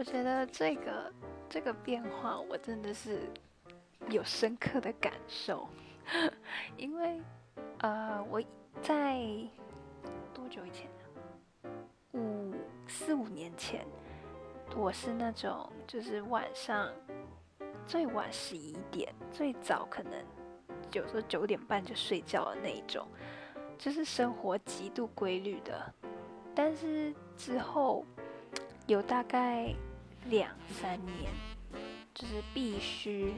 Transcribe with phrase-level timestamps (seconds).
[0.00, 1.12] 我觉得这个
[1.46, 3.28] 这个变化，我真的是
[4.08, 5.68] 有深刻的感受，
[6.78, 7.20] 因为
[7.80, 8.42] 呃，我
[8.80, 9.20] 在
[10.32, 10.88] 多久以前？
[12.14, 12.54] 五
[12.88, 13.86] 四五年前，
[14.74, 16.90] 我是那种就是晚上
[17.86, 20.14] 最晚十一点，最早可能
[20.92, 23.06] 有时候九点半就睡觉的那一种，
[23.76, 25.92] 就是生活极度规律的。
[26.54, 28.02] 但是之后
[28.86, 29.74] 有大概
[30.28, 31.32] 两三年，
[32.14, 33.32] 就是必须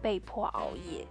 [0.00, 1.06] 被迫熬夜。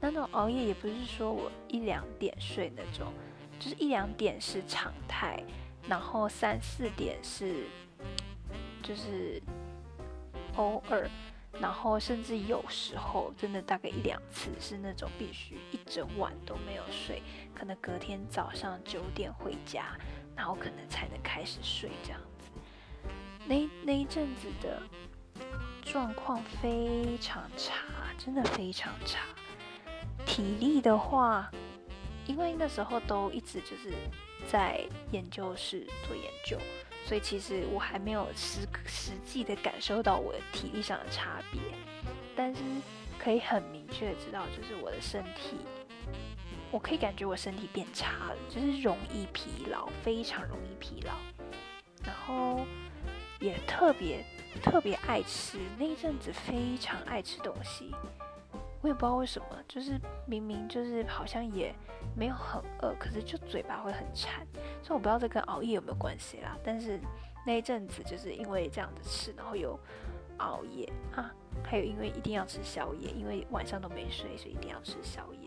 [0.00, 3.12] 那种熬夜也不是说我一两点睡那种，
[3.58, 5.42] 就是一两点是常态，
[5.88, 7.64] 然后三四点是
[8.82, 9.42] 就是
[10.54, 11.10] 偶尔，
[11.60, 17.22] 然后甚至有时候真的大概一两次是那种必须一整晚都没有睡，
[17.54, 19.96] 可能隔天早上九点回家。
[20.36, 22.20] 然后可能才能开始睡这样，
[23.46, 24.82] 那那一阵子的
[25.82, 27.74] 状况非常差，
[28.18, 29.20] 真的非常差。
[30.26, 31.50] 体力的话，
[32.26, 33.92] 因为那时候都一直就是
[34.48, 36.58] 在研究室做研究，
[37.04, 41.60] 所以其实我还没有实实际的感受到我的体力上的差别，
[42.34, 42.60] 但是
[43.18, 45.58] 可以很明确的知道，就是我的身体。
[46.72, 51.12] 我可以感觉我身体变差了，就是容易疲劳，非常容易疲劳，
[52.04, 52.66] 然后
[53.46, 54.24] 也特别
[54.62, 57.94] 特别爱吃，那一阵子非常爱吃东西，
[58.80, 61.72] 我也不知道为什么，就是明明就是好像也
[62.16, 64.44] 没有很饿，可是就嘴巴会很馋，
[64.82, 66.56] 所以我不知道这跟熬夜有没有关系啦。
[66.64, 66.98] 但是
[67.46, 69.78] 那一阵子就是因为这样子吃，然后有
[70.38, 71.32] 熬夜啊，
[71.62, 75.45] 还有因为一定要吃宵夜，因为晚上都没睡，所以一定要吃宵夜。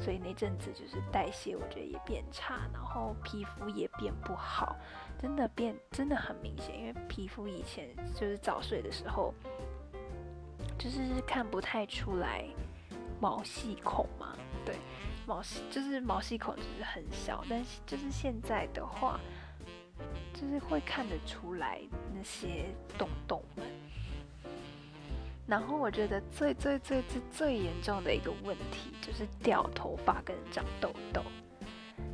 [0.00, 4.74] 所以那阵子就是代谢，我觉得也变差，然后皮肤也变不好，
[5.18, 6.78] 真的变真的很明显。
[6.78, 9.34] 因为皮肤以前就是早睡的时候，
[10.78, 12.44] 就是看不太出来
[13.20, 14.34] 毛细孔嘛，
[14.64, 14.76] 对，
[15.26, 19.20] 毛细就是毛细孔就是很小，但是就是现在的话，
[20.32, 21.78] 就是会看得出来
[22.14, 22.64] 那些
[22.96, 23.66] 洞洞们。
[25.50, 31.20] 然后我觉得最最最最最严重的一个问题就是掉头发跟长痘痘。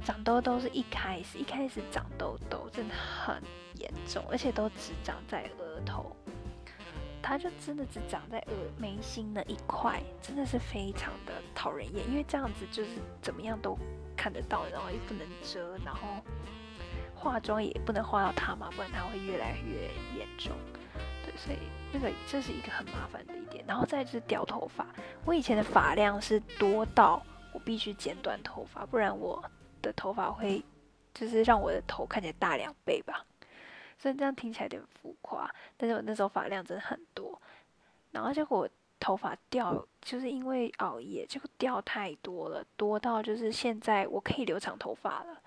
[0.03, 3.43] 长痘痘是一开始一开始长痘痘真的很
[3.75, 6.17] 严重，而且都只长在额头，
[7.23, 12.09] 它就真的只长在额眉心那一块，真的是非常的讨人厌。
[12.09, 13.79] 因为这样子就是怎么样都
[14.17, 16.01] 看得到，然后又不能遮，然后
[17.15, 20.53] 化妆也不能化到它嘛，不然它会越来越严重。
[21.37, 21.59] 所以
[21.93, 24.87] 那个这是一个很麻烦的一点，然后再就是掉头发。
[25.25, 29.43] 我以前的发量是多到我必须剪短头发，不然我
[29.83, 30.63] 的头发会
[31.15, 33.25] 就是让我的头看起来大两倍吧。
[33.99, 37.41] 所以这样听起来有点浮夸，但是我那时候发量真的很多，
[38.11, 38.69] 然后结果
[39.01, 45.41] 头发掉就是因为熬夜，结果掉太多了，多到就是现在我可以留长头发了。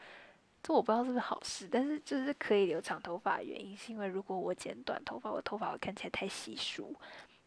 [0.62, 6.94] 这我不知道是不是好事，但是就是可以留长头发的原因，是因为如果我剪短头发，我头发会看起来太稀疏，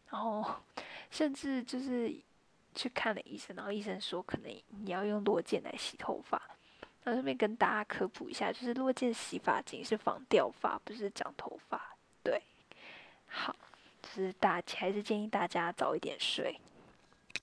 [0.09, 0.45] 然后
[1.11, 2.13] 甚至就是
[2.73, 4.51] 去看了医生，然后医生说可能
[4.83, 6.41] 你要用落剑来洗头发。
[7.03, 11.95] 那顺便跟大家科普一下，就是落剑洗发精是防掉发，不是长头发。
[12.23, 12.41] 对，
[13.27, 13.55] 好，
[14.01, 16.57] 就是大还是建议大家早一点睡。